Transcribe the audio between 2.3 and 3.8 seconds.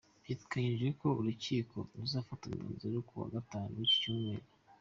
umwanzuro ku wa Gatanu